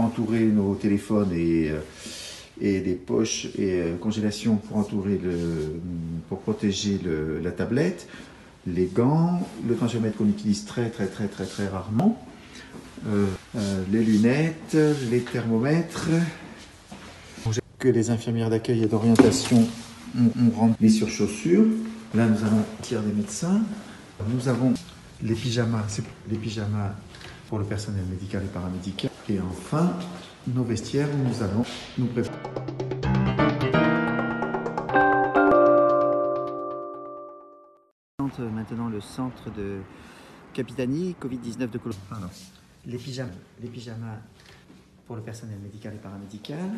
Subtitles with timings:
[0.00, 1.80] entourer nos téléphones et, euh,
[2.60, 5.80] et des poches et euh, congélation pour entourer le,
[6.28, 8.08] pour protéger le- la tablette,
[8.66, 12.20] les gants, le tensiomètre qu'on utilise très très très très très rarement,
[13.06, 13.26] euh,
[13.92, 14.76] les lunettes,
[15.10, 16.08] les thermomètres,
[17.78, 19.64] que les infirmières d'accueil et d'orientation
[20.18, 21.64] ont, ont rendu les surchaussures.
[22.12, 23.60] Là, nous avons tiers des médecins.
[24.34, 24.74] Nous avons
[25.22, 26.96] les pyjamas, c'est les pyjamas
[27.48, 29.10] pour le personnel médical et paramédical.
[29.28, 29.92] Et enfin,
[30.46, 31.64] nos vestiaires où nous allons
[31.98, 32.38] nous préparer.
[38.46, 39.80] maintenant le centre de
[40.52, 42.00] capitanie Covid-19 de Colombie.
[42.08, 42.28] Pardon.
[42.86, 44.18] Les pyjamas, les pyjamas
[45.06, 46.70] pour le personnel médical et paramédical.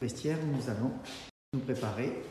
[0.00, 0.92] Vestiaire où nous allons
[1.52, 2.22] nous préparer.